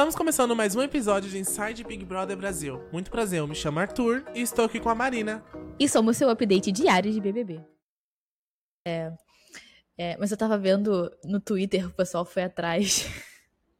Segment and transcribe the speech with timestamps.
[0.00, 2.80] Estamos começando mais um episódio de Inside Big Brother Brasil.
[2.90, 5.44] Muito prazer, eu me chamo Arthur e estou aqui com a Marina.
[5.78, 7.60] E somos seu update diário de BBB.
[8.82, 9.12] É,
[9.98, 13.06] é, mas eu tava vendo no Twitter, o pessoal foi atrás.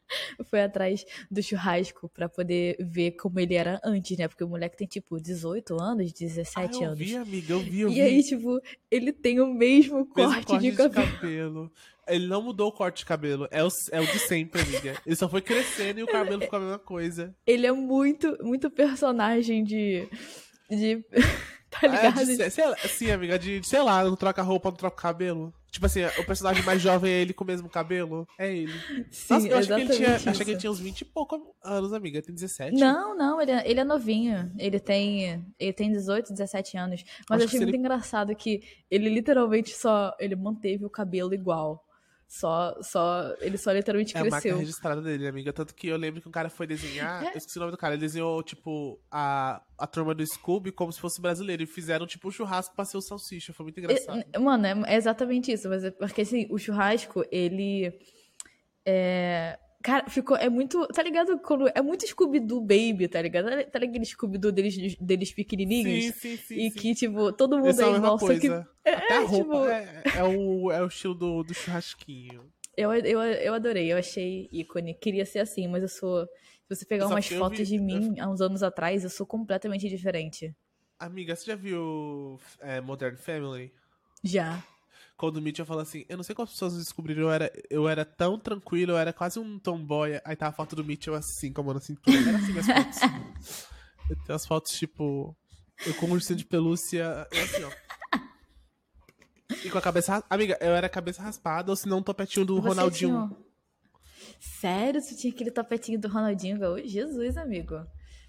[0.45, 4.29] foi atrás do churrasco pra poder ver como ele era antes, né?
[4.29, 6.98] Porque o moleque tem, tipo, 18 anos, 17 ah, eu anos.
[6.98, 8.00] Vi, amiga, eu vi, eu e vi.
[8.02, 8.61] aí, tipo,
[8.91, 11.12] ele tem o mesmo corte, Mesmo corte de de cabelo.
[11.12, 11.73] cabelo.
[12.14, 13.46] Ele não mudou o corte de cabelo.
[13.50, 14.96] É o, é o de sempre, amiga.
[15.06, 17.34] Ele só foi crescendo e o cabelo ficou a mesma coisa.
[17.46, 20.09] Ele é muito, muito personagem de.
[20.70, 21.04] de.
[21.70, 22.27] tá É, ligado?
[22.27, 25.52] de, sei sim, amiga, de, sei lá, não troca roupa, não troca cabelo.
[25.70, 28.27] Tipo assim, o personagem mais jovem é ele com o mesmo cabelo.
[28.37, 28.73] É ele.
[29.09, 30.60] Sim, Nossa, eu achei que, ele tinha, exatamente achei que ele isso.
[30.62, 32.20] tinha uns 20 e pouco anos, amiga.
[32.20, 32.77] Tem 17?
[32.77, 34.51] Não, não, ele é, ele é novinho.
[34.59, 37.04] Ele tem, ele tem 18, 17 anos.
[37.29, 40.12] Mas Acho eu achei muito ele- engraçado que ele literalmente só.
[40.18, 41.84] Ele manteve o cabelo igual.
[42.33, 42.77] Só.
[42.80, 44.57] só ele só literalmente É a marca cresceu.
[44.59, 45.52] registrada dele, amiga.
[45.52, 47.25] Tanto que eu lembro que um cara foi desenhar.
[47.27, 47.34] É.
[47.34, 47.95] Eu esqueci o nome do cara.
[47.95, 51.65] Ele desenhou, tipo, a, a turma do Scooby como se fosse brasileiro.
[51.65, 53.52] E fizeram, tipo, um churrasco pra ser o salsicha.
[53.52, 54.24] Foi muito engraçado.
[54.32, 55.69] E- Mano, é, é exatamente isso.
[55.69, 57.93] Mas é porque assim, o churrasco, ele.
[58.87, 59.59] É.
[59.82, 60.36] Cara, ficou.
[60.36, 60.86] É muito.
[60.88, 61.38] Tá ligado?
[61.38, 63.46] Quando, é muito Scooby-Doo Baby, tá ligado?
[63.70, 66.04] Tá ligado aquele Scooby-Doo deles, deles pequenininhos?
[66.06, 66.54] sim, sim, sim.
[66.54, 66.78] e sim.
[66.78, 68.41] que, tipo, todo mundo são é mesma igual, só que.
[68.41, 68.69] coisa.
[68.84, 72.44] Até a é, roupa tipo- é, é o, é o estilo do, do churrasquinho.
[72.76, 74.94] Eu, eu, eu adorei, eu achei ícone.
[74.94, 76.26] Queria ser assim, mas eu sou.
[76.69, 79.03] Se você pegar Eu umas eu fotos vi- de eu- mim há uns anos atrás,
[79.03, 80.54] eu sou completamente diferente.
[80.98, 83.72] Amiga, você já viu é, Modern Family?
[84.22, 84.62] Já.
[85.16, 87.88] Quando o Mitchell fala assim, eu não sei como as pessoas descobriram, eu era, eu
[87.88, 90.20] era tão tranquilo, eu era quase um tomboy.
[90.25, 92.16] Aí tá a foto do Mitchell assim, com a mão na cintura.
[92.16, 93.69] Era assim as fotos.
[94.09, 95.37] Eu tenho as fotos, tipo,
[95.87, 97.70] eu com um ursinho de pelúcia, e assim, ó.
[99.65, 100.25] E com a cabeça...
[100.31, 103.28] Amiga, eu era cabeça raspada, ou se não um topetinho do Você Ronaldinho.
[103.28, 103.50] tinha-
[104.41, 105.00] Sério?
[105.03, 106.87] Você tinha aquele tapetinho do Ronaldinho Gaúcho?
[106.88, 107.75] Jesus, amigo.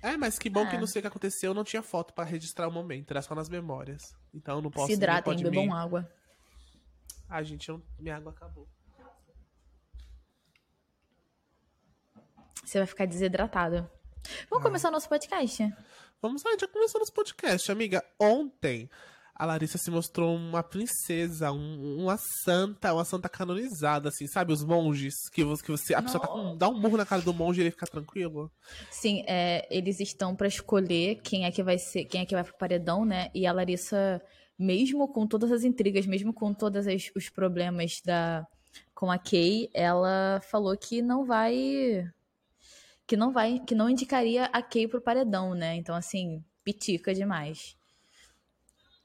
[0.04, 0.80] É, mas que bom que Ah.
[0.80, 3.48] não sei o que aconteceu, não tinha foto pra registrar o momento, era só nas
[3.50, 4.14] memórias.
[4.34, 4.88] Então eu não posso...
[4.88, 6.10] Se hidratem, bebam água.
[7.34, 8.68] Ah, gente, eu- minha água acabou.
[12.66, 13.90] Você vai ficar desidratado.
[14.50, 14.68] Vamos Ah.
[14.68, 15.74] começar o nosso podcast?
[16.22, 18.04] Vamos lá, já começou nosso podcast, amiga.
[18.20, 18.90] Ontem,
[19.34, 24.52] a Larissa se mostrou uma princesa, um- uma santa, uma santa canonizada, assim, sabe?
[24.54, 27.22] Os monges, que você, que você a pessoa tá com, dá um murro na cara
[27.22, 28.52] do monge e ele fica tranquilo.
[28.92, 32.44] Sim, é, eles estão pra escolher quem é que vai ser, quem é que vai
[32.44, 33.32] pro paredão, né?
[33.34, 34.22] E a Larissa,
[34.62, 36.86] mesmo com todas as intrigas, mesmo com todos
[37.16, 38.46] os problemas da
[38.94, 42.08] com a Kay, ela falou que não vai
[43.06, 45.76] que não vai, que não indicaria a Kay pro paredão, né?
[45.76, 47.76] Então assim, pitica demais.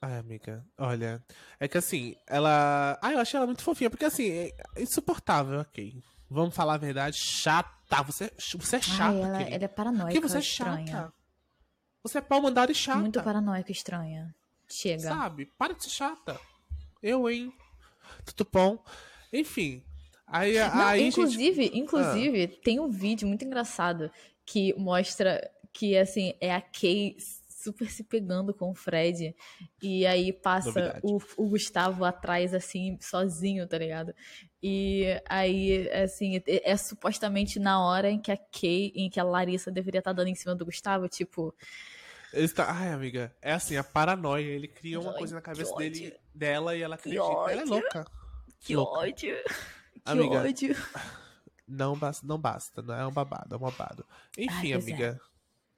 [0.00, 1.24] Ai, amiga, olha.
[1.58, 2.98] É que assim, ela.
[3.02, 6.00] Ah, eu achei ela muito fofinha, porque assim, é insuportável, ok.
[6.28, 8.02] Vamos falar a verdade, chata.
[8.04, 10.86] Você, você é chata, Ai, ela, ela é paranoica, Porque você é estranha.
[10.86, 11.12] chata.
[12.02, 13.00] Você é pau mandado e chata.
[13.00, 14.32] Muito paranoica, estranha.
[14.68, 15.00] Chega.
[15.08, 15.46] Sabe?
[15.58, 16.38] Para de ser chata.
[17.02, 17.52] Eu, hein?
[18.24, 18.82] Tudo bom?
[19.32, 19.82] Enfim.
[20.26, 24.10] Aí, Não, aí gente- inclusive, inclusive, tem um vídeo muito engraçado
[24.44, 27.16] que mostra que, assim, é a Kay
[27.48, 29.34] super se pegando com o Fred.
[29.82, 34.14] E aí passa o, o Gustavo atrás, assim, sozinho, tá ligado?
[34.62, 39.24] E aí, assim, é, é supostamente na hora em que a Kay, em que a
[39.24, 41.54] Larissa deveria estar dando em cima do Gustavo, tipo,
[42.32, 42.70] Ele tá...
[42.70, 44.42] Ai, amiga, é assim, a paranoia.
[44.44, 45.90] Ele cria uma coisa na que cabeça ódio.
[45.90, 47.52] dele, dela e ela Que acredita.
[47.52, 48.06] Ela é louca.
[48.60, 48.98] que Louca.
[49.00, 49.36] ódio.
[49.44, 50.76] Que Amiga, ódio.
[51.66, 54.06] Não basta, não basta, não é um babado, é um babado.
[54.38, 54.76] Enfim, é.
[54.76, 55.20] amiga.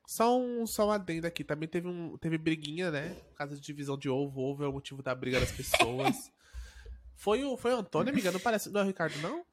[0.06, 1.44] Só um, só um adendo aqui.
[1.44, 3.10] Também teve, um, teve briguinha, né?
[3.31, 4.41] Por causa de divisão de ovo.
[4.41, 6.31] Ovo é o motivo da briga das pessoas.
[7.14, 8.32] foi, o, foi o Antônio, amiga?
[8.32, 8.70] Não parece.
[8.70, 9.44] Não é o Ricardo, não?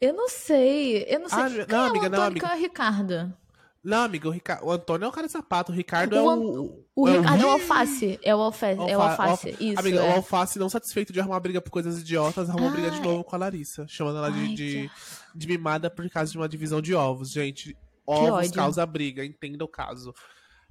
[0.00, 1.38] Eu não sei, eu não sei.
[1.40, 2.46] Ah, Quem não, é amiga, o não, Antônio, amiga.
[2.46, 3.36] quem é o Ricardo?
[3.82, 4.58] Não, amiga, o, Rica...
[4.62, 5.70] o Antônio é o cara de sapato.
[5.70, 6.84] O Ricardo é O o.
[6.96, 8.20] O é Ricardo é o alface.
[8.22, 8.80] É o alface.
[8.90, 9.48] É o Alfa- alface.
[9.50, 9.78] alfa- Isso.
[9.80, 10.10] Amiga, é.
[10.10, 13.36] o Alface, não satisfeito de arrumar briga por coisas idiotas, arrumou briga de novo com
[13.36, 13.86] a Larissa.
[13.88, 14.90] Chamando ela de, Ai, de,
[15.34, 17.30] de mimada por causa de uma divisão de ovos.
[17.30, 20.12] Gente, ovos causa briga, entenda o caso.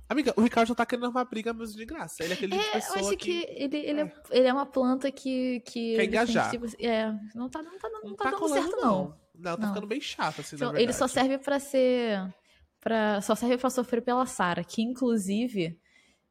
[0.10, 2.24] Amiga, o Ricardo já tá querendo arrumar briga mesmo de graça.
[2.24, 4.54] Ele é aquele tipo de É, eu pessoa acho que, ele, ele, é, ele é
[4.54, 5.62] uma planta que.
[5.66, 6.52] que Quer tem, engajar.
[6.52, 9.16] tipo, é, não tá, não tá, não tá dando colando, certo, não.
[9.40, 9.68] Não, tá Não.
[9.70, 12.22] ficando bem chato, assim, Então, ele só serve pra ser.
[12.80, 15.78] Pra, só serve pra sofrer pela Sara, que inclusive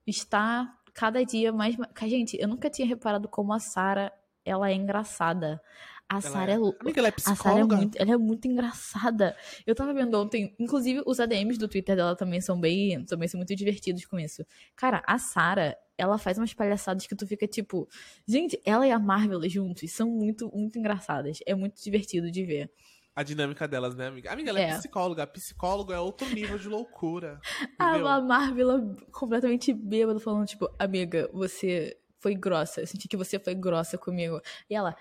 [0.07, 1.77] está cada dia mais.
[2.03, 4.13] Gente, eu nunca tinha reparado como a Sara
[4.45, 5.61] ela é engraçada.
[6.09, 7.77] A Sara é, lou- Amiga, ela é A Sarah é psicóloga?
[7.77, 9.37] muito, ela é muito engraçada.
[9.67, 13.39] Eu tava vendo ontem, inclusive os ADMs do Twitter dela também são bem, também são
[13.39, 14.47] muito divertidos com isso.
[14.77, 17.89] Cara, a Sarah, ela faz umas palhaçadas que tu fica tipo,
[18.27, 21.41] gente, ela e a Marvel juntos são muito, muito engraçadas.
[21.45, 22.71] É muito divertido de ver.
[23.17, 24.31] A dinâmica delas, né, amiga?
[24.31, 24.77] Amiga, ela é, É.
[24.79, 25.27] psicóloga.
[25.27, 27.41] Psicólogo é outro nível de loucura.
[27.81, 28.09] A, entendeu?
[28.09, 32.83] a Marvel completamente bêbada, falando, tipo, amiga, você foi grossa.
[32.83, 34.39] Eu senti que você foi grossa comigo.
[34.69, 34.95] E ela,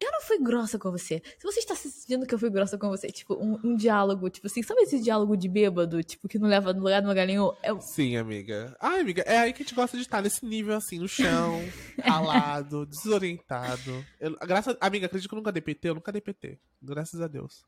[0.00, 1.22] eu não fui grossa com você.
[1.38, 4.46] Se você está sentindo que eu fui grossa com você, tipo, um, um diálogo, tipo
[4.46, 7.52] assim, sabe esse diálogo de bêbado, tipo, que não leva no lugar, lugar nenhum?
[7.62, 8.76] É, Sim, amiga.
[8.80, 11.60] Ai, amiga, é aí que a gente gosta de estar nesse nível, assim, no chão,
[12.02, 14.04] ralado, desorientado.
[14.20, 16.58] Eu, graças, amiga, acredito que eu nunca dei PT, eu nunca dei PT.
[16.82, 17.64] Graças a Deus.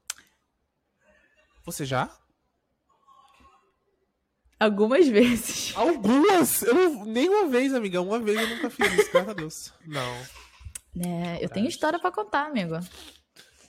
[1.64, 2.10] Você já?
[4.64, 5.72] algumas vezes.
[5.76, 6.62] Algumas!
[6.62, 8.00] Eu não, nem uma vez, amiga.
[8.00, 9.72] Uma vez eu nunca fiz isso, graças a Deus.
[9.86, 10.43] Não.
[10.94, 12.74] Né, eu tenho história pra contar, amigo.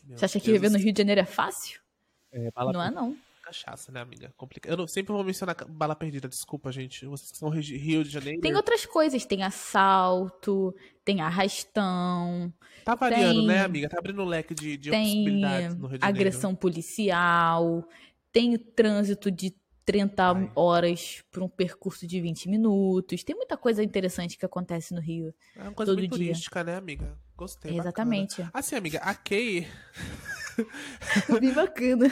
[0.04, 1.80] Meu Você acha que Deus viver no Rio de Janeiro é fácil?
[2.32, 3.18] É, bala Não é, não.
[3.42, 4.32] cachaça, né, amiga?
[4.38, 4.70] Complica...
[4.70, 7.06] Eu não- sempre vou mencionar bala perdida, desculpa, gente.
[7.06, 8.42] Vocês que são Rio de- Rio de Janeiro.
[8.42, 13.90] Tem outras coisas, tem assalto, tem arrastão, Tá variando, tem- né, amiga?
[13.90, 16.06] Tá abrindo um leque de, de tem possibilidades no Rio de Janeiro.
[16.20, 17.88] agressão policial,
[18.32, 20.52] tem o trânsito de 30 Ai.
[20.56, 23.24] horas por um percurso de 20 minutos.
[23.24, 25.34] Tem muita coisa interessante que acontece no Rio.
[25.56, 26.18] É uma coisa todo bem dia.
[26.18, 27.18] turística, né, amiga?
[27.38, 27.72] Gostei.
[27.72, 27.90] bacana.
[27.90, 28.50] Exatamente.
[28.54, 29.68] Assim, amiga, a Kay.
[31.40, 32.12] Bem bacana.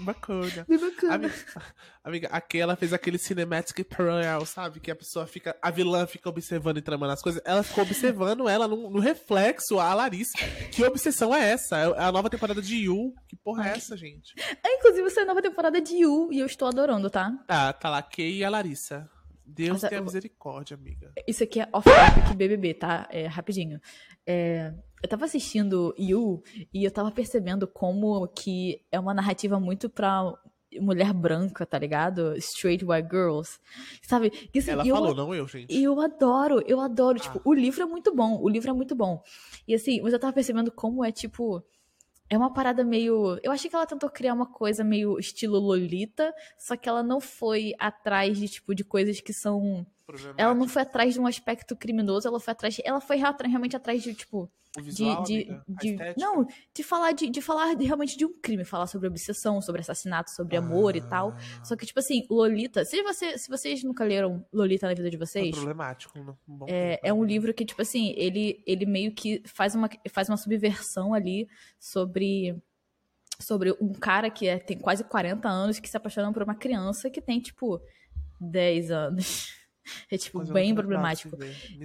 [0.00, 0.66] bacana.
[0.68, 1.14] Bem bacana.
[1.14, 1.34] Amiga,
[2.04, 4.80] amiga, a Kay, ela fez aquele cinematic parallel, sabe?
[4.80, 5.56] Que a pessoa fica.
[5.60, 7.40] A vilã fica observando e tramando as coisas.
[7.44, 10.36] Ela ficou observando ela no, no reflexo, a Larissa.
[10.70, 11.76] Que obsessão é essa?
[11.76, 13.14] É a nova temporada de You.
[13.28, 14.34] Que porra é essa, gente?
[14.64, 17.32] Ah, inclusive, essa é a nova temporada de You e eu estou adorando, tá?
[17.46, 19.08] Tá, tá lá Kay e a Larissa.
[19.44, 21.12] Deus Nossa, tenha misericórdia, amiga.
[21.26, 23.06] Isso aqui é off-topic BBB, tá?
[23.10, 23.80] É, rapidinho.
[24.26, 29.90] É, eu tava assistindo You e eu tava percebendo como que é uma narrativa muito
[29.90, 30.32] pra
[30.80, 32.34] mulher branca, tá ligado?
[32.38, 33.58] Straight white girls.
[34.02, 34.32] Sabe?
[34.54, 35.70] E, assim, Ela eu, falou, não eu, gente.
[35.74, 37.18] e eu adoro, eu adoro.
[37.18, 37.42] Tipo, Ah.
[37.44, 39.22] o livro é muito bom, o livro é muito bom.
[39.68, 41.62] E assim, mas eu tava percebendo como é, tipo...
[42.30, 43.38] É uma parada meio.
[43.42, 47.20] Eu achei que ela tentou criar uma coisa meio estilo Lolita, só que ela não
[47.20, 49.86] foi atrás de, tipo, de coisas que são
[50.38, 52.80] ela não foi atrás de um aspecto criminoso, ela foi atrás.
[52.84, 54.50] Ela foi rea- realmente atrás de, tipo.
[54.80, 55.04] De, de?
[55.08, 59.60] A de- não, de falar de, de falar realmente de um crime, falar sobre obsessão,
[59.60, 61.32] sobre assassinato, sobre amor e tal.
[61.36, 62.82] Ah, Só que, tipo assim, Lolita.
[62.84, 66.18] Se, você, se vocês nunca leram Lolita na vida de vocês, problemático.
[66.18, 66.34] né?
[66.48, 67.32] Um bom é, tempo, é um amiga.
[67.32, 71.46] livro que, tipo assim, ele, ele meio que faz uma, faz uma subversão ali
[71.78, 72.56] sobre.
[73.40, 77.10] Sobre um cara que é- tem quase 40 anos que se apaixona por uma criança
[77.10, 77.80] que tem, tipo,
[78.40, 79.52] 10 anos.
[80.10, 81.36] É, tipo, bem problemático.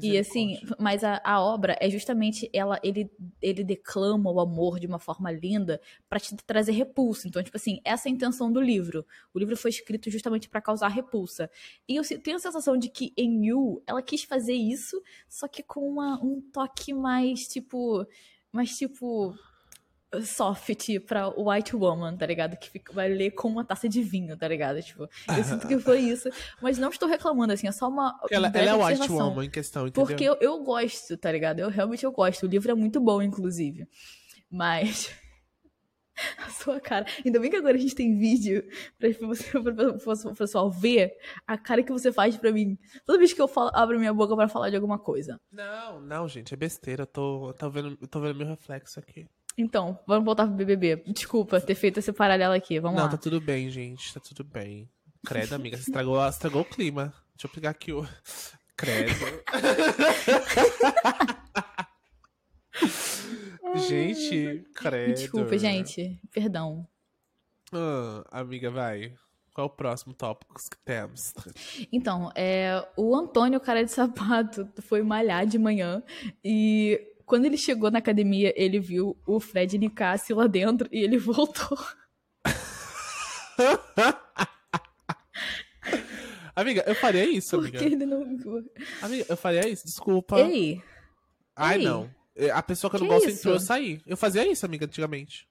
[0.03, 3.09] E assim, mas a, a obra é justamente ela, ele,
[3.41, 7.27] ele declama o amor de uma forma linda pra te trazer repulsa.
[7.27, 9.05] Então, tipo assim, essa é a intenção do livro.
[9.33, 11.49] O livro foi escrito justamente pra causar repulsa.
[11.87, 15.63] E eu tenho a sensação de que em You ela quis fazer isso, só que
[15.63, 18.05] com uma- um toque mais tipo,
[18.51, 19.33] mais tipo
[20.23, 22.55] soft pra white woman, tá ligado?
[22.57, 24.81] Que fica- vai ler com uma taça de vinho, tá ligado?
[24.81, 25.03] Tipo,
[25.35, 26.29] eu sinto que foi isso,
[26.61, 29.87] mas não estou reclamando assim, é só uma Ela, ela é white woman em questão,
[29.87, 30.05] entendeu?
[30.07, 31.59] Porque eu, eu gosto, tá ligado?
[31.59, 32.43] Eu realmente eu gosto.
[32.43, 33.87] O livro é muito bom, inclusive.
[34.49, 35.11] Mas.
[36.39, 37.05] A sua cara.
[37.23, 38.63] Ainda bem que agora a gente tem vídeo
[38.97, 39.91] pra você, para
[40.31, 41.13] o pessoal ver
[41.45, 42.75] a cara que você faz pra mim.
[43.05, 45.39] Toda vez que eu falo, abro minha boca pra falar de alguma coisa.
[45.51, 47.03] Não, não, gente, é besteira.
[47.03, 49.27] Eu tô, tô, vendo, eu tô vendo meu reflexo aqui.
[49.57, 51.03] Então, vamos voltar pro BBB.
[51.07, 52.79] Desculpa ter feito esse paralelo aqui.
[52.79, 53.11] Vamos não, lá.
[53.11, 54.13] tá tudo bem, gente.
[54.13, 54.87] Tá tudo bem.
[55.25, 57.11] Credo, amiga, você estragou, estragou o clima.
[57.35, 58.07] Deixa eu pegar aqui o.
[58.77, 59.11] Credo.
[63.87, 65.15] gente, credo.
[65.15, 66.21] Desculpa, gente.
[66.31, 66.87] Perdão.
[67.73, 69.15] Ah, amiga, vai.
[69.53, 71.33] Qual é o próximo tópico que temos?
[71.91, 76.03] Então, é, o Antônio, cara de sapato, foi malhar de manhã
[76.43, 81.17] e quando ele chegou na academia, ele viu o Fred Nicásio lá dentro e ele
[81.19, 81.77] voltou.
[86.55, 87.79] amiga, eu faria isso, amiga.
[87.79, 88.21] Porque ele não.
[89.01, 90.39] Amiga, eu faria isso, desculpa.
[90.39, 90.81] Ei,
[91.55, 91.83] Ai, ei.
[91.85, 92.09] não.
[92.53, 93.39] A pessoa que eu não Que gosto isso?
[93.39, 93.99] entrou, eu saí.
[94.05, 95.47] Eu fazia isso, amiga, antigamente.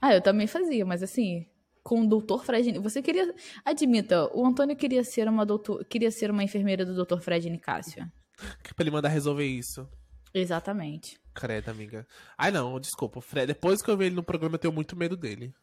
[0.00, 1.46] ah, eu também fazia, mas assim,
[1.82, 2.78] com o doutor Fred.
[2.78, 3.34] Você queria.
[3.64, 8.04] Admita, o Antônio queria ser uma doutor, queria ser uma enfermeira do doutor Fred Nicásio.
[8.36, 9.88] Pra ele mandar resolver isso.
[10.32, 11.18] Exatamente.
[11.34, 12.06] Credo, amiga.
[12.36, 13.18] Ai, não, desculpa.
[13.18, 15.54] O Fred, depois que eu vi ele no programa, eu tenho muito medo dele.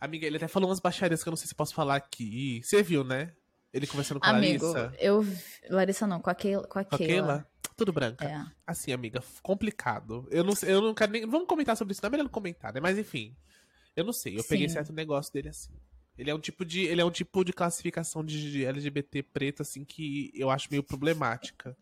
[0.00, 2.60] Amiga, ele até falou umas baixarias que eu não sei se posso falar aqui.
[2.64, 3.32] Você viu, né?
[3.72, 4.96] Ele conversando com a Amigo, Larissa.
[4.98, 5.24] eu.
[5.68, 6.66] Larissa não, com a Keila.
[6.66, 6.84] Com a a.
[6.98, 7.46] Keila.
[7.76, 8.24] Tudo branca.
[8.24, 8.44] É.
[8.66, 10.26] Assim, amiga, complicado.
[10.30, 11.24] Eu não, sei- eu não quero nem.
[11.24, 12.80] Vamos comentar sobre isso, não é melhor não comentar, né?
[12.80, 13.36] Mas enfim.
[13.94, 14.38] Eu não sei.
[14.38, 14.74] Eu peguei Sim.
[14.74, 15.72] certo negócio dele assim.
[16.18, 16.82] Ele é um tipo de.
[16.82, 21.76] Ele é um tipo de classificação de LGBT preto, assim, que eu acho meio problemática.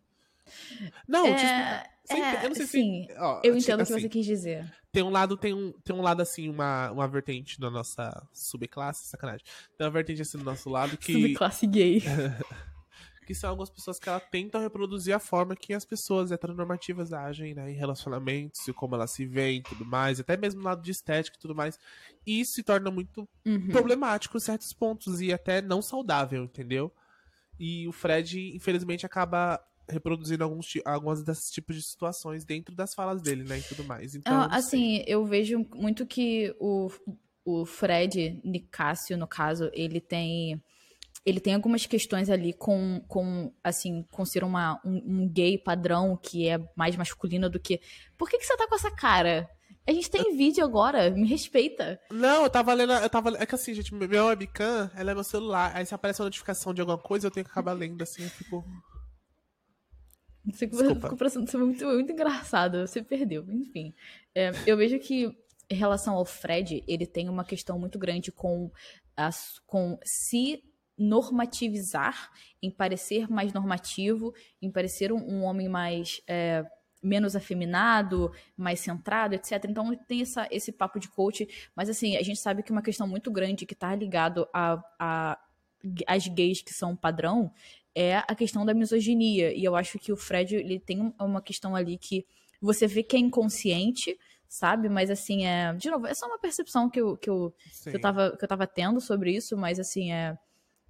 [1.06, 3.14] Não, É, é, eu não sei sim, se.
[3.18, 4.72] ó, Eu entendo o que assim, você quis dizer.
[4.90, 9.06] Tem um lado, tem um, tem um lado assim, uma, uma vertente da nossa subclasse,
[9.06, 9.44] sacanagem.
[9.76, 12.02] Tem uma vertente assim do nosso lado que, Subclasse gay.
[13.26, 17.54] que são algumas pessoas que ela tentam reproduzir a forma que as pessoas heteronormativas agem,
[17.54, 20.80] né, em relacionamentos e como elas se veem e tudo mais, até mesmo no lado
[20.82, 21.78] de estética e tudo mais.
[22.26, 23.68] E isso se torna muito Uhum.
[23.70, 26.90] problemático em certos pontos e até não saudável, entendeu?
[27.60, 33.22] E o Fred, infelizmente, acaba reproduzindo alguns, algumas desses tipos de situações dentro das falas
[33.22, 34.14] dele, né, e tudo mais.
[34.14, 36.88] Então, Ah, eu assim, eu vejo muito que o,
[37.44, 40.62] o Fred Nicásio, no caso, ele tem.
[41.26, 46.16] Ele tem algumas questões ali com, com assim, com ser uma, um, um gay padrão
[46.16, 47.80] que é mais masculino do que.
[48.16, 49.48] Por que, que você tá com essa cara?
[49.86, 51.98] A gente tem vídeo agora, me respeita.
[52.10, 52.92] Não, eu tava lendo.
[52.92, 53.30] Eu tava.
[53.38, 55.72] É que assim, gente, meu webcam, ela é meu celular.
[55.74, 58.30] Aí se aparece uma notificação de alguma coisa, eu tenho que acabar lendo assim, eu
[58.30, 58.64] fico.
[60.94, 63.94] Ficou parecendo ser muito, muito engraçado, você perdeu, enfim.
[64.34, 65.30] É, eu vejo que,
[65.70, 68.70] em relação ao Fred, ele tem uma questão muito grande com,
[69.16, 70.62] as, com se
[70.96, 76.20] normativizar, em parecer mais normativo, em parecer um, um homem mais.
[76.26, 76.64] é,
[77.00, 79.64] menos afeminado, mais centrado, etc.
[79.68, 83.06] Então tem essa, esse papo de coach, mas assim, a gente sabe que uma questão
[83.06, 85.38] muito grande que tá ligado a, a
[86.06, 87.52] as gays que são padrão
[87.94, 89.52] é a questão da misoginia.
[89.52, 92.24] E eu acho que o Fred, ele tem um- uma questão ali que
[92.60, 94.18] você vê que é inconsciente,
[94.48, 94.88] sabe?
[94.88, 95.72] Mas assim, é.
[95.74, 97.90] De novo, é só uma percepção que eu, que eu, Sim.
[97.90, 100.36] que eu, tava, que eu tava tendo sobre isso, mas assim, é.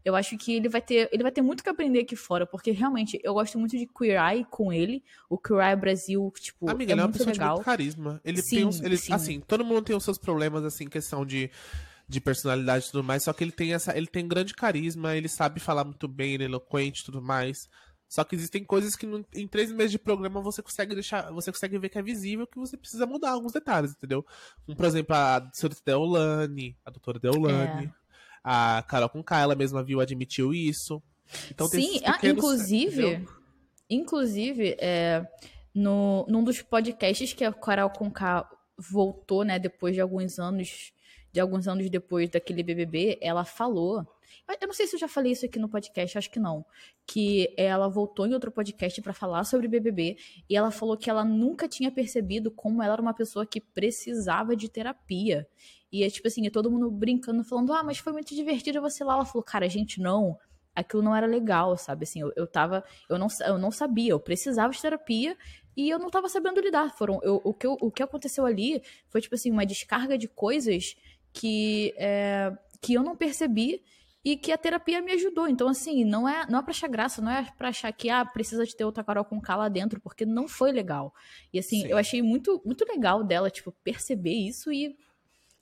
[0.04, 2.70] Eu acho que ele vai ter, ele vai ter muito que aprender aqui fora, porque
[2.70, 5.02] realmente eu gosto muito de Queer Eye com ele.
[5.28, 7.54] O Queer Eye Brasil, tipo, Amiga, é ele é uma muito pessoa de legal.
[7.56, 8.20] muito carisma.
[8.24, 9.12] Ele Sim, tem uns, ele, sim.
[9.12, 11.50] assim, todo mundo tem os seus problemas, assim, questão de,
[12.08, 15.28] de personalidade e tudo mais, só que ele tem essa, ele tem grande carisma, ele
[15.28, 17.68] sabe falar muito bem, ele é eloquente e tudo mais.
[18.08, 21.52] Só que existem coisas que no- em três meses de programa você consegue deixar, você
[21.52, 24.24] consegue ver que é visível que você precisa mudar alguns detalhes, entendeu?
[24.64, 27.90] Como, por exemplo, a senhorita Deolane, a doutora Deolane, É.
[28.42, 31.02] a Carol com ela mesma viu, admitiu isso.
[31.50, 33.28] Então tem Sim, ah, pequenos- inclusive, entendeu?
[33.90, 35.26] inclusive, é,
[35.74, 38.48] no, num dos podcasts que a Carol Conká
[38.78, 40.92] voltou, né, depois de alguns anos,
[41.32, 44.06] de alguns anos depois daquele BBB, ela falou,
[44.60, 46.64] eu não sei se eu já falei isso aqui no podcast, acho que não,
[47.06, 50.16] que ela voltou em outro podcast pra falar sobre BBB
[50.48, 54.56] e ela falou que ela nunca tinha percebido como ela era uma pessoa que precisava
[54.56, 55.46] de terapia.
[55.90, 59.02] E é tipo assim, é todo mundo brincando, falando, ah, mas foi muito divertido você
[59.02, 59.14] lá.
[59.14, 60.36] Ela falou, cara, gente, não
[60.78, 62.04] aquilo não era legal, sabe?
[62.04, 62.84] Assim, eu, eu tava.
[63.08, 65.36] Eu não, eu não sabia, eu precisava de terapia
[65.76, 66.96] e eu não tava sabendo lidar.
[66.96, 70.28] Foram, eu, o, que eu- o que aconteceu ali foi, tipo assim, uma descarga de
[70.28, 70.94] coisas
[71.38, 73.82] que, é, que eu não percebi
[74.24, 75.48] e que a terapia me ajudou.
[75.48, 78.24] Então, assim, não é, não é pra achar graça, não é pra achar que, ah,
[78.24, 81.14] precisa de ter outra Carol com K lá dentro, porque não foi legal.
[81.52, 81.86] E, assim, Sim.
[81.88, 84.96] eu achei muito, muito legal dela, tipo, perceber isso e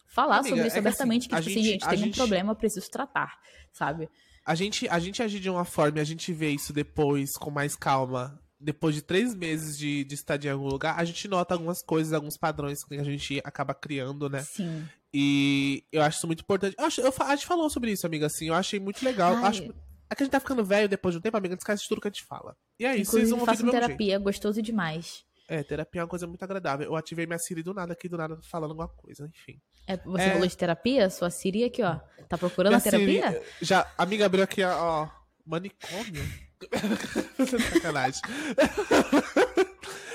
[0.09, 1.99] falar Amiga, sobre é isso que, abertamente, assim, que, tipo assim, gente- gente, a tem
[1.99, 3.39] um gente- problema, eu preciso tratar,
[3.73, 4.09] sabe?
[4.45, 7.51] A gente, a gente agir de uma forma e a gente vê isso depois, com
[7.51, 11.55] mais calma, depois de três meses de, de estadia em algum lugar, a gente nota
[11.55, 14.43] algumas coisas, alguns padrões que a gente acaba criando, né?
[14.43, 14.89] Sim.
[15.13, 16.75] E eu acho isso muito importante.
[16.79, 19.35] Eu acho, eu, a gente falou sobre isso, amiga, assim, eu achei muito legal.
[19.37, 19.45] Ai.
[19.45, 21.61] acho, é que a gente tá ficando velho depois de um tempo, amiga, a gente
[21.63, 22.57] esquece de tudo que a gente fala.
[22.79, 25.05] E aí, vocês Inclusive, vão ouvir do façam terapia, é gostoso demais.
[25.07, 25.27] jeito.
[25.49, 26.87] É, terapia é uma coisa muito agradável.
[26.87, 29.61] Eu ativei minha Siri do nada aqui, do nada falando alguma coisa, enfim.
[29.87, 30.33] É, você É.
[30.33, 31.09] falou de terapia?
[31.09, 32.01] Sua Siri aqui, ó.
[32.29, 33.31] Tá procurando Minha a terapia?
[33.33, 35.09] Siri, já, a amiga abriu aqui, ó,
[35.47, 36.25] manicômio.
[37.73, 38.21] Sacanagem.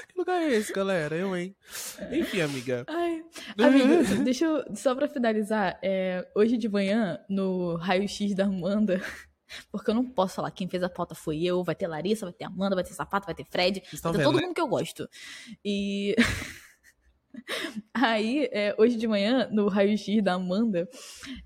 [0.08, 1.16] que lugar é esse, galera?
[1.16, 1.56] Eu, hein?
[2.12, 2.86] Enfim, amiga.
[2.88, 3.24] Ai,
[3.58, 4.64] amiga, deixa eu.
[4.76, 9.02] Só pra finalizar, é, hoje de manhã, no raio-x da Amanda.
[9.70, 12.32] Porque eu não posso falar, quem fez a pauta foi eu, vai ter Larissa, vai
[12.34, 14.44] ter Amanda, vai ter Sapato, vai ter Fred, Vocês vai ter vendo, todo né?
[14.44, 15.10] mundo que eu gosto.
[15.64, 16.16] E.
[17.94, 20.88] Aí, é, hoje de manhã, no raio-x da Amanda,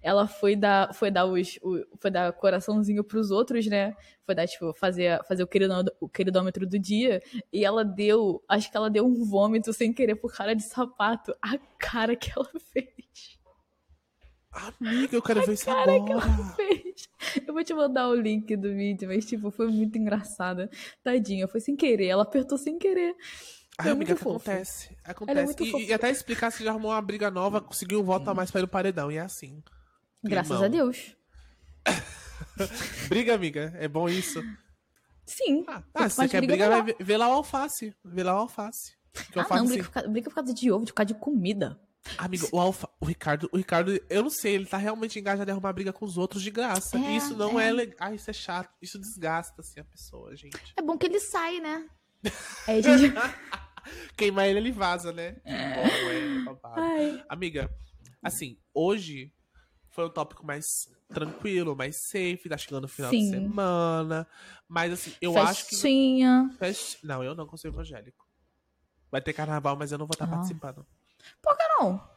[0.01, 3.95] ela foi dar, foi dar os, o- foi dar coraçãozinho pros outros, né?
[4.25, 7.21] Foi dar, tipo, fazer, fazer o, queridô, o queridômetro do dia.
[7.51, 11.35] E ela deu, acho que ela deu um vômito sem querer pro cara de sapato.
[11.41, 13.39] A cara que ela fez.
[14.79, 16.25] Amiga, eu quero ver isso cara que agora.
[16.27, 17.09] ela fez.
[17.45, 20.69] Eu vou te mandar o link do vídeo, mas, tipo, foi muito engraçada.
[21.03, 22.07] Tadinha, foi sem querer.
[22.07, 23.13] Ela apertou sem querer.
[23.77, 24.37] Ai, É amiga, que fofo.
[24.37, 24.97] acontece.
[25.03, 25.43] É Acontece.
[25.43, 28.33] muito e, e até explicar se já arrumou uma briga nova, conseguiu um voto a
[28.33, 29.11] mais pra ir no paredão.
[29.11, 29.61] E é assim.
[30.23, 31.15] Graças a Deus.
[33.09, 33.73] Briga, amiga.
[33.77, 34.41] É bom isso.
[35.25, 35.63] Sim.
[35.67, 37.95] Ah, ah, se você quer briga, brigar, vai ver, vê lá o alface.
[38.03, 38.93] Vê lá o alface.
[39.31, 41.13] Que Ah, alface, não, briga por, causa, briga por causa de ovo, de por causa
[41.13, 41.79] de comida.
[42.19, 45.53] Amigo, o, alfa, o Ricardo, o Ricardo, eu não sei, ele tá realmente engajado em
[45.53, 46.97] arrumar briga com os outros de graça.
[46.97, 47.71] É, isso não é, é.
[47.71, 47.95] legal.
[47.99, 48.69] Ah, isso é chato.
[48.79, 50.55] Isso desgasta, assim, a pessoa, gente.
[50.77, 51.87] É bom que ele sai, né?
[52.67, 53.11] A gente.
[54.17, 55.33] Queimar ele, ele vaza, né?
[55.33, 56.57] Que bom, é.
[56.75, 57.25] Ai.
[57.29, 57.69] Amiga,
[58.23, 59.31] assim, hoje
[59.89, 60.65] foi um tópico mais
[61.13, 63.31] tranquilo, mais safe, tá chegando o final de Sim.
[63.31, 64.27] semana.
[64.67, 65.71] Mas assim, eu acho que.
[65.75, 66.49] Festinha.
[66.57, 68.25] Fest- Não, eu não consigo evangélico.
[69.11, 70.29] Vai ter carnaval, mas eu não vou estar Ah.
[70.29, 70.85] participando.
[71.41, 72.15] Por que não?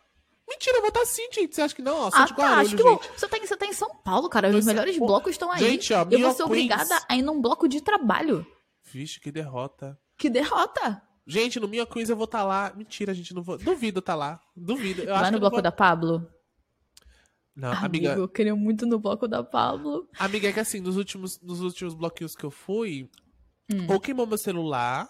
[0.49, 1.55] Mentira, eu vou estar sim, gente.
[1.55, 1.95] Você acha que não?
[1.97, 2.43] Ó, Ah, de tá.
[2.43, 3.21] Guarulhos, Acho que gente.
[3.21, 4.49] Você tá, em- você tá em São Paulo, cara.
[4.49, 5.59] Os melhores Pô, blocos estão aí.
[5.61, 6.41] gente, ó, eu vou ser Queens.
[6.41, 8.47] obrigada a ir num bloco de trabalho.
[8.83, 10.01] Vixe, que derrota.
[10.17, 11.03] Que derrota.
[11.31, 12.73] Gente, no Minha Quiz eu vou estar lá.
[12.75, 13.59] Mentira, gente, não vou.
[13.59, 14.41] Duvido estar lá.
[14.57, 15.03] Duvido.
[15.03, 16.27] Eu que no bloco vou- da Pablo.
[17.55, 20.09] Não, Amigo, amiga, eu queria muito no bloco da Pablo.
[20.19, 23.11] amiga, é que assim, nos últimos, nos últimos bloquinhos que eu fui,
[23.71, 23.87] Hum.
[23.93, 25.09] ou queimou meu celular,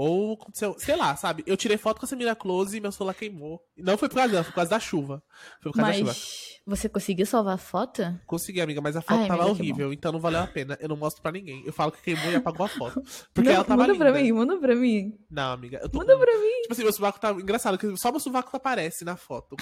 [0.00, 1.42] ou aconteceu, sei lá, sabe?
[1.44, 3.60] Eu tirei foto com essa mina close e meu celular queimou.
[3.76, 5.20] Não foi por causa dela, foi por causa da chuva.
[5.60, 6.10] Foi por causa da chuva.
[6.12, 8.02] Mas você conseguiu salvar a foto?
[8.24, 10.78] Consegui, amiga, mas a foto Ai, tava horrível, então não valeu a pena.
[10.80, 11.64] Eu não mostro pra ninguém.
[11.66, 13.02] Eu falo que queimou e apagou a foto.
[13.34, 14.04] Porque Não, ela tava manda linda.
[14.04, 15.18] pra mim, manda pra mim.
[15.28, 16.60] Não, amiga, eu tô Manda com- pra mim.
[16.62, 19.56] Tipo assim, meu sovaco tá engraçado, que só meu sovaco aparece na foto.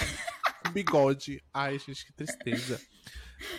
[0.66, 1.43] Com bigode.
[1.55, 2.78] Ai, gente, que tristeza.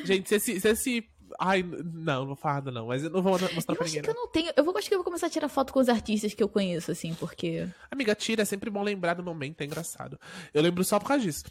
[0.03, 0.59] Gente, se esse.
[0.59, 1.03] Se esse...
[1.39, 2.87] Ai, não, não vou falar nada, não.
[2.87, 4.01] Mas eu não vou mostrar Eu pra acho ninguém.
[4.03, 4.21] que eu não.
[4.23, 4.51] não tenho.
[4.55, 6.49] Eu vou, acho que eu vou começar a tirar foto com os artistas que eu
[6.49, 7.67] conheço, assim, porque.
[7.91, 10.19] Amiga, tira, é sempre bom lembrar do momento, é engraçado.
[10.53, 11.43] Eu lembro só por causa disso.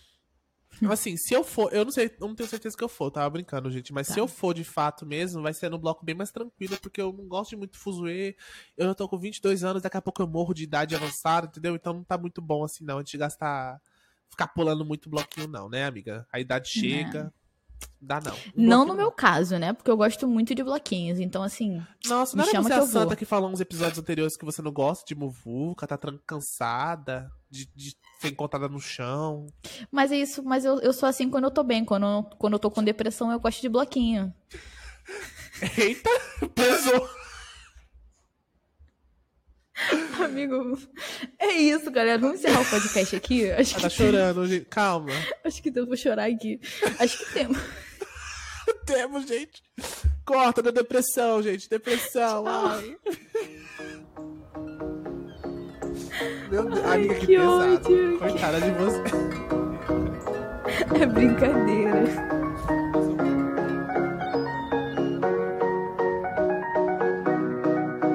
[0.78, 3.11] Então, Assim, se eu for, eu não sei, eu não tenho certeza que eu for,
[3.11, 4.12] tava brincando, gente, mas Tá.
[4.14, 7.12] se eu for de fato mesmo, vai ser no bloco bem mais tranquilo, porque eu
[7.14, 8.37] não gosto de muito fuzuê,
[8.76, 11.75] eu já tô com 22 anos, daqui a pouco eu morro de idade avançada, entendeu?
[11.75, 13.80] Então não tá muito bom assim não, a gente gastar,
[14.28, 16.26] ficar pulando muito bloquinho não, né, amiga?
[16.30, 17.33] A idade chega,
[18.00, 18.37] dá não.
[18.54, 19.73] Não no meu caso, né?
[19.73, 21.18] Porque eu gosto muito de bloquinhos.
[21.18, 21.83] Então, assim.
[22.06, 22.88] Nossa, me não era chama você que a vou.
[22.88, 27.66] santa que falou uns episódios anteriores que você não gosta de muvuca, tá cansada, de,
[27.75, 29.47] de ser encontrada no chão.
[29.90, 31.85] Mas é isso, mas eu, eu sou assim quando eu tô bem.
[31.85, 34.33] Quando, eu- quando eu tô com depressão, eu gosto de bloquinho.
[35.78, 36.11] Eita,
[36.54, 37.09] pesou.
[40.25, 40.78] Amigo,
[41.56, 42.18] isso, galera.
[42.18, 43.50] Vamos encerrar o podcast aqui?
[43.50, 44.64] Acho Ela que, tá chorando, gente.
[44.66, 45.12] Calma.
[45.44, 46.60] acho que eu vou chorar aqui.
[46.98, 47.58] Acho que temos.
[48.84, 49.62] Temos, gente.
[50.25, 51.69] Corta da depressão, gente.
[51.69, 52.45] Depressão.
[52.45, 52.47] Tchau.
[52.47, 52.97] Ai.
[56.50, 57.75] Meu Deus, Ai, amiga, que, que pesado.
[57.75, 58.19] ódio.
[58.19, 59.02] Coitada de você.
[61.00, 62.46] É brincadeira.